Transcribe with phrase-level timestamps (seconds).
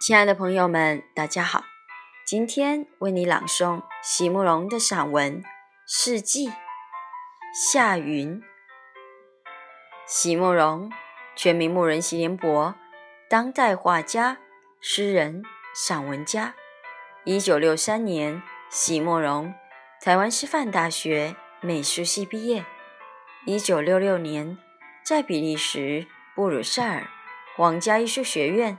[0.00, 1.64] 亲爱的朋友们，大家好！
[2.24, 5.42] 今天为你朗诵席慕容的散文
[5.88, 6.48] 《四季》。
[7.52, 8.40] 夏云。
[10.06, 10.92] 席慕容，
[11.34, 12.76] 全名慕仁席联博，
[13.28, 14.38] 当代画家、
[14.80, 15.42] 诗人、
[15.74, 16.54] 散文家。
[17.24, 18.40] 一九六三年，
[18.70, 19.52] 席慕容
[20.00, 22.64] 台湾师范大学美术系毕业。
[23.44, 24.56] 一九六六年，
[25.02, 27.08] 在比利时布鲁塞尔
[27.56, 28.78] 皇家艺术学院。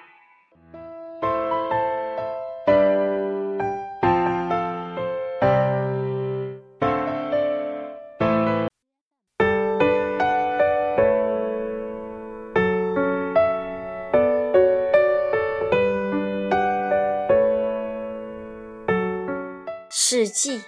[19.93, 20.63] 世纪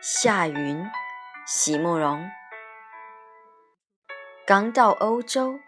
[0.00, 0.88] 夏云，
[1.44, 2.30] 席慕容。
[4.46, 5.58] 刚到欧洲，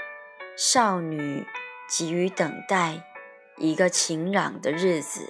[0.56, 1.44] 少女
[1.88, 3.02] 急于等待
[3.56, 5.28] 一个晴朗的日子。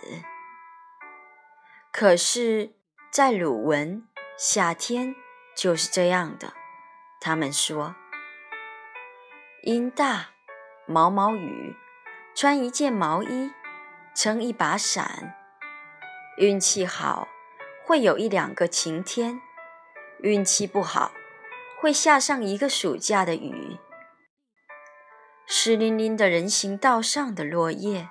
[1.91, 2.75] 可是，
[3.11, 4.07] 在鲁文，
[4.37, 5.15] 夏天
[5.57, 6.53] 就是这样的。
[7.19, 7.95] 他们说，
[9.63, 10.33] 阴大，
[10.85, 11.75] 毛毛雨，
[12.35, 13.51] 穿一件毛衣，
[14.15, 15.35] 撑一把伞，
[16.37, 17.27] 运气好。
[17.85, 19.41] 会有一两个晴天，
[20.21, 21.13] 运气不好，
[21.81, 23.79] 会下上一个暑假的雨。
[25.47, 28.09] 湿淋淋的人行道上的落叶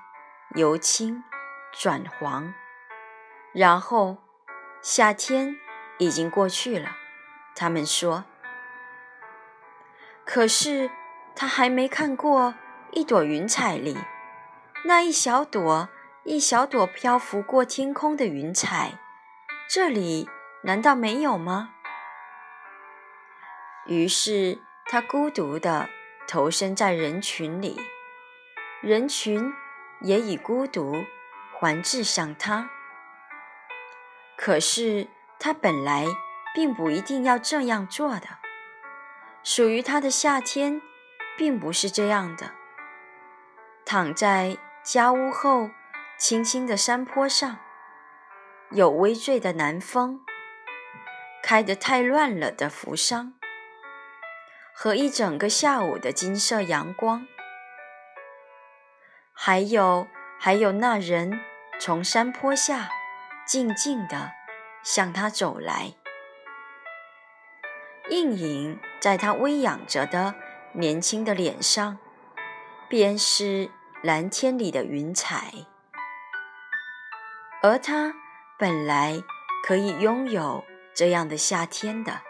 [0.55, 1.23] 由青
[1.71, 2.53] 转黄，
[3.53, 4.17] 然后
[4.81, 5.55] 夏天
[5.99, 6.97] 已经过去了。
[7.55, 8.25] 他们说，
[10.25, 10.89] 可是
[11.33, 12.55] 他还没看过
[12.91, 13.97] 一朵云彩里
[14.83, 15.87] 那一小朵
[16.25, 18.99] 一小朵漂浮过天空的云彩。
[19.71, 20.27] 这里
[20.63, 21.75] 难道没有吗？
[23.85, 24.57] 于是
[24.87, 25.87] 他孤独地
[26.27, 27.79] 投身在人群里，
[28.81, 29.53] 人群
[30.01, 31.05] 也以孤独
[31.53, 32.71] 环峙向他。
[34.35, 35.07] 可是
[35.37, 36.07] 他本来
[36.55, 38.39] 并不一定要这样做的。
[39.43, 40.81] 属于他的夏天，
[41.37, 42.53] 并不是这样的。
[43.85, 45.69] 躺在家屋后
[46.17, 47.59] 青青的山坡上。
[48.71, 50.19] 有微醉的南风，
[51.41, 53.33] 开得太乱了的扶桑，
[54.71, 57.25] 和一整个下午的金色阳光，
[59.33, 60.07] 还有
[60.39, 61.41] 还有那人
[61.79, 62.89] 从山坡下
[63.47, 64.33] 静静地
[64.83, 65.95] 向他走来，
[68.11, 70.35] 映影在他微仰着的
[70.73, 71.97] 年轻的脸上，
[72.87, 73.71] 便是
[74.03, 75.51] 蓝天里的云彩，
[77.63, 78.13] 而他。
[78.59, 79.23] 本来
[79.65, 82.28] 可以拥有这样的夏天的。